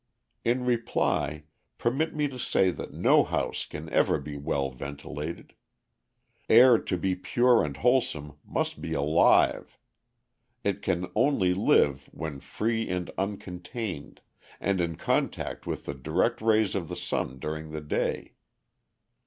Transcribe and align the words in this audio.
In 0.43 0.65
reply, 0.65 1.43
permit 1.77 2.15
me 2.15 2.27
to 2.27 2.39
say 2.39 2.71
that 2.71 2.91
no 2.91 3.23
house 3.23 3.67
can 3.67 3.87
ever 3.89 4.17
be 4.19 4.35
well 4.35 4.71
ventilated. 4.71 5.53
Air 6.49 6.79
to 6.79 6.97
be 6.97 7.13
pure 7.15 7.63
and 7.63 7.77
wholesome 7.77 8.39
must 8.43 8.81
be 8.81 8.93
alive. 8.93 9.77
It 10.63 10.81
can 10.81 11.05
only 11.13 11.53
live 11.53 12.09
when 12.11 12.39
free 12.39 12.89
and 12.89 13.11
uncontained, 13.15 14.21
and 14.59 14.81
in 14.81 14.95
contact 14.95 15.67
with 15.67 15.85
the 15.85 15.93
direct 15.93 16.41
rays 16.41 16.73
of 16.73 16.87
the 16.89 16.95
sun 16.97 17.37
during 17.37 17.69
the 17.69 17.79
day. 17.81 18.33